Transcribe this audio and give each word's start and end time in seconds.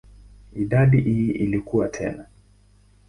Idadi 0.53 1.01
hii 1.01 1.31
ilikua 1.31 1.87
tena. 1.87 2.25